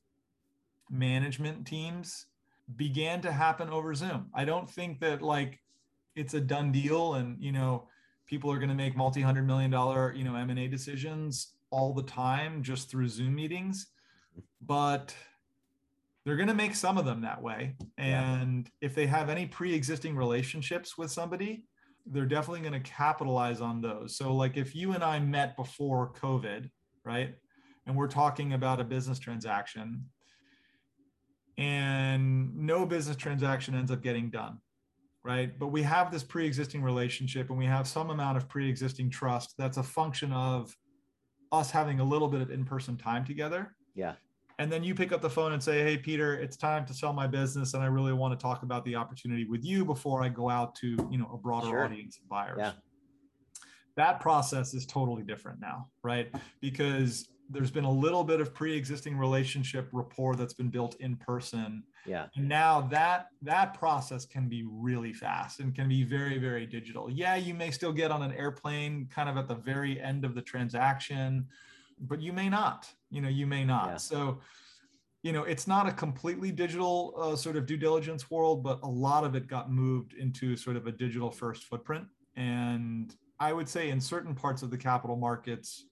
[0.90, 2.26] management teams
[2.76, 4.28] began to happen over Zoom.
[4.34, 5.60] I don't think that like
[6.14, 7.88] it's a done deal and you know
[8.26, 12.62] people are going to make multi-hundred million dollar you know M&A decisions all the time
[12.62, 13.88] just through Zoom meetings,
[14.60, 15.14] but
[16.24, 17.76] they're going to make some of them that way.
[17.98, 18.86] And yeah.
[18.86, 21.64] if they have any pre-existing relationships with somebody,
[22.06, 24.16] they're definitely going to capitalize on those.
[24.16, 26.70] So like if you and I met before COVID,
[27.04, 27.34] right?
[27.86, 30.04] And we're talking about a business transaction,
[31.56, 34.60] and no business transaction ends up getting done
[35.26, 35.58] right?
[35.58, 39.76] But we have this pre-existing relationship and we have some amount of pre-existing trust that's
[39.76, 40.74] a function of
[41.50, 43.74] us having a little bit of in-person time together.
[43.96, 44.12] Yeah.
[44.60, 47.12] And then you pick up the phone and say hey peter it's time to sell
[47.12, 50.30] my business and i really want to talk about the opportunity with you before i
[50.30, 51.84] go out to you know a broader sure.
[51.84, 52.56] audience of buyers.
[52.58, 52.72] Yeah.
[53.96, 56.34] that process is totally different now right?
[56.62, 61.82] Because there's been a little bit of pre-existing relationship rapport that's been built in person.
[62.04, 62.26] Yeah.
[62.36, 67.10] And now that that process can be really fast and can be very very digital.
[67.10, 70.34] Yeah you may still get on an airplane kind of at the very end of
[70.34, 71.46] the transaction
[72.00, 73.88] but you may not you know you may not.
[73.88, 73.96] Yeah.
[73.96, 74.38] so
[75.22, 78.88] you know it's not a completely digital uh, sort of due diligence world but a
[78.88, 82.06] lot of it got moved into sort of a digital first footprint.
[82.36, 85.86] And i would say in certain parts of the capital markets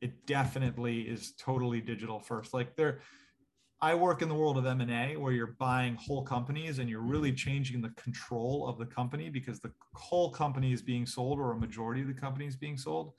[0.00, 2.52] it definitely is totally digital first.
[2.52, 3.00] Like there,
[3.80, 7.32] I work in the world of M&A where you're buying whole companies and you're really
[7.32, 11.56] changing the control of the company because the whole company is being sold or a
[11.56, 13.12] majority of the company is being sold.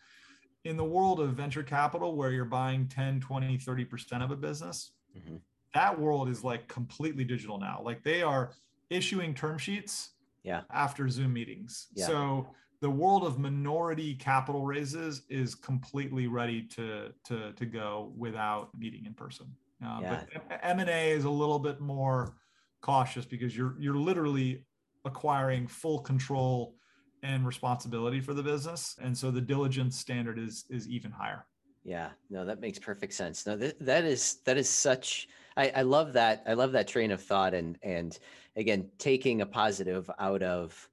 [0.63, 4.91] In the world of venture capital where you're buying 10, 20, 30% of a business,
[5.17, 5.35] mm-hmm.
[5.73, 7.81] that world is like completely digital now.
[7.83, 8.51] Like they are
[8.89, 10.11] issuing term sheets
[10.43, 10.61] yeah.
[10.71, 11.87] after Zoom meetings.
[11.93, 12.07] Yeah.
[12.07, 12.47] So
[12.81, 19.05] the world of minority capital raises is completely ready to to to go without meeting
[19.05, 19.47] in person.
[19.83, 20.23] Uh, yeah.
[20.33, 22.35] But M and A is a little bit more
[22.81, 24.63] cautious because you're you're literally
[25.05, 26.75] acquiring full control
[27.23, 31.45] and responsibility for the business, and so the diligence standard is is even higher.
[31.83, 33.45] Yeah, no, that makes perfect sense.
[33.45, 35.29] No, that, that is that is such.
[35.55, 36.43] I, I love that.
[36.45, 38.17] I love that train of thought, and and
[38.55, 40.89] again, taking a positive out of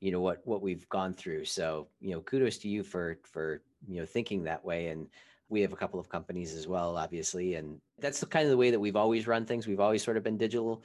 [0.00, 1.44] you know what what we've gone through.
[1.44, 4.88] So you know kudos to you for for you know thinking that way.
[4.88, 5.08] And
[5.48, 7.54] we have a couple of companies as well obviously.
[7.54, 9.66] And that's the kind of the way that we've always run things.
[9.66, 10.82] We've always sort of been digital.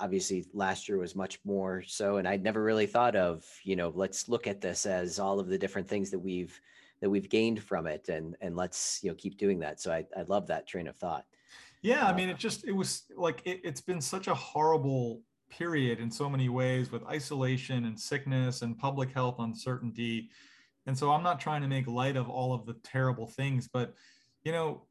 [0.00, 2.16] Obviously last year was much more so.
[2.16, 5.48] And i'd never really thought of you know let's look at this as all of
[5.48, 6.58] the different things that we've
[7.00, 9.80] that we've gained from it and and let's you know keep doing that.
[9.80, 11.26] So i, I love that train of thought.
[11.82, 15.20] Yeah i uh, mean it just it was like it, it's been such a horrible
[15.58, 20.30] period in so many ways with isolation and sickness and public health uncertainty.
[20.86, 23.94] And so I'm not trying to make light of all of the terrible things, but
[24.44, 24.86] you know,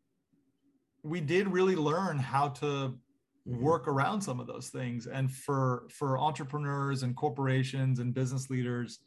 [1.04, 3.62] we did really learn how to mm-hmm.
[3.62, 9.00] work around some of those things and for for entrepreneurs and corporations and business leaders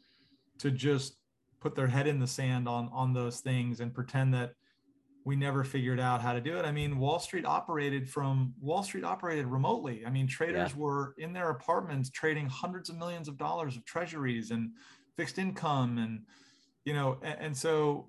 [0.59, 1.17] to just
[1.59, 4.53] put their head in the sand on on those things and pretend that
[5.27, 6.63] we never figured out how to do it.
[6.63, 10.05] I mean, Wall Street operated from Wall Street operated remotely.
[10.05, 10.79] I mean, traders yeah.
[10.79, 14.71] were in their apartments trading hundreds of millions of dollars of treasuries and
[15.17, 16.21] fixed income and
[16.85, 18.07] you know, and, and so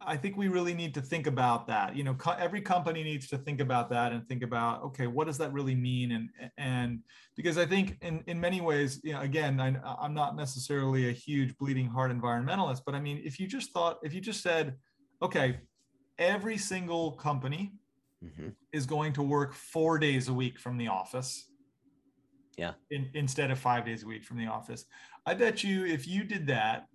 [0.00, 1.96] I think we really need to think about that.
[1.96, 5.26] You know, co- every company needs to think about that and think about, okay, what
[5.26, 6.12] does that really mean?
[6.12, 7.00] And and
[7.34, 11.12] because I think in in many ways, you know, again, I, I'm not necessarily a
[11.12, 14.76] huge bleeding heart environmentalist, but I mean, if you just thought, if you just said,
[15.20, 15.58] okay,
[16.18, 17.72] every single company
[18.24, 18.48] mm-hmm.
[18.72, 21.46] is going to work four days a week from the office.
[22.56, 22.72] Yeah.
[22.90, 24.86] In, instead of five days a week from the office.
[25.26, 26.86] I bet you if you did that,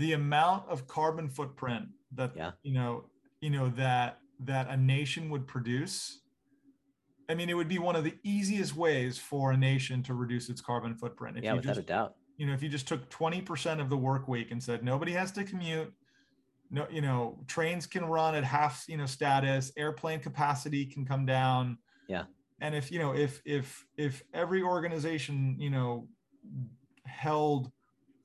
[0.00, 2.52] the amount of carbon footprint that yeah.
[2.62, 3.04] you know
[3.40, 6.22] you know that that a nation would produce
[7.28, 10.48] i mean it would be one of the easiest ways for a nation to reduce
[10.48, 13.08] its carbon footprint if yeah without just, a doubt you know if you just took
[13.10, 15.92] 20% of the work week and said nobody has to commute
[16.70, 21.26] no you know trains can run at half you know status airplane capacity can come
[21.26, 22.24] down yeah
[22.60, 26.08] and if you know if if if every organization you know
[27.06, 27.70] held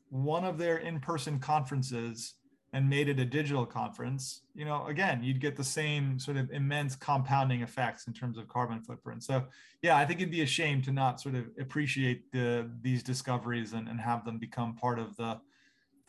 [0.10, 2.36] one of their in-person conferences
[2.76, 6.52] and made it a digital conference, you know, again, you'd get the same sort of
[6.52, 9.24] immense compounding effects in terms of carbon footprint.
[9.24, 9.46] So,
[9.82, 13.72] yeah, I think it'd be a shame to not sort of appreciate the these discoveries
[13.72, 15.40] and, and have them become part of the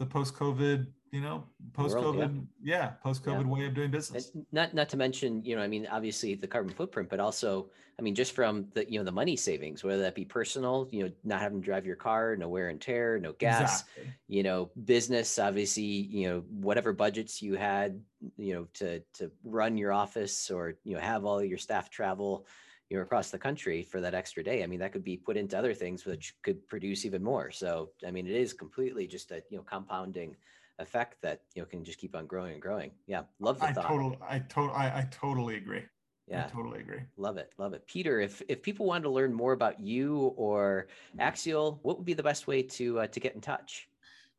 [0.00, 3.46] the post-COVID you know post-covid yeah, yeah post-covid yeah.
[3.46, 6.46] way of doing business and not not to mention you know i mean obviously the
[6.46, 10.02] carbon footprint but also i mean just from the you know the money savings whether
[10.02, 13.18] that be personal you know not having to drive your car no wear and tear
[13.18, 14.12] no gas exactly.
[14.28, 18.00] you know business obviously you know whatever budgets you had
[18.36, 22.46] you know to to run your office or you know have all your staff travel
[22.90, 25.36] you know across the country for that extra day i mean that could be put
[25.36, 29.30] into other things which could produce even more so i mean it is completely just
[29.30, 30.34] a you know compounding
[30.78, 32.90] effect that you know can just keep on growing and growing.
[33.06, 33.88] Yeah, love the I thought.
[33.88, 35.84] Total, I total, I, I totally agree.
[36.28, 37.02] Yeah, I totally agree.
[37.16, 38.20] Love it, love it, Peter.
[38.20, 42.22] If if people wanted to learn more about you or Axial, what would be the
[42.22, 43.88] best way to uh, to get in touch?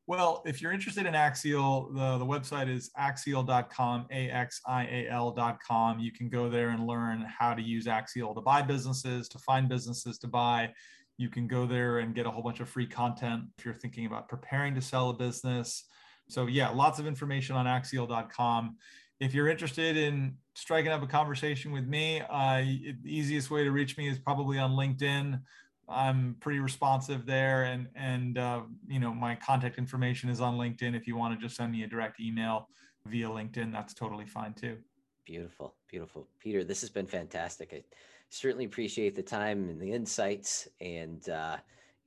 [0.07, 5.99] Well, if you're interested in Axial, the, the website is axial.com, A-X-I-A-L.com.
[5.99, 9.67] You can go there and learn how to use Axial to buy businesses, to find
[9.67, 10.71] businesses to buy.
[11.17, 14.05] You can go there and get a whole bunch of free content if you're thinking
[14.05, 15.83] about preparing to sell a business.
[16.29, 18.77] So yeah, lots of information on axial.com.
[19.19, 23.71] If you're interested in striking up a conversation with me, uh, the easiest way to
[23.71, 25.41] reach me is probably on LinkedIn.
[25.89, 30.95] I'm pretty responsive there, and and uh, you know my contact information is on LinkedIn.
[30.95, 32.67] If you want to just send me a direct email
[33.05, 34.77] via LinkedIn, that's totally fine too.
[35.25, 36.63] Beautiful, beautiful, Peter.
[36.63, 37.71] This has been fantastic.
[37.73, 37.83] I
[38.29, 41.57] certainly appreciate the time and the insights, and uh,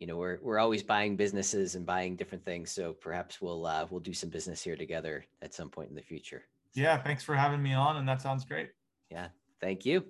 [0.00, 3.86] you know we're we're always buying businesses and buying different things so perhaps we'll uh,
[3.90, 6.42] we'll do some business here together at some point in the future.
[6.74, 8.70] Yeah thanks for having me on and that sounds great.
[9.10, 9.28] Yeah
[9.60, 10.04] thank you.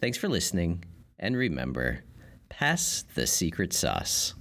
[0.00, 0.84] Thanks for listening
[1.18, 2.02] and remember
[2.48, 4.34] pass the secret sauce